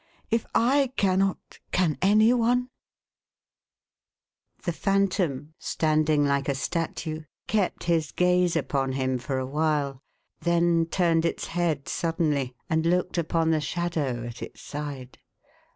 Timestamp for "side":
14.61-15.19